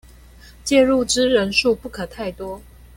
[0.63, 2.59] 介入之人數不可太多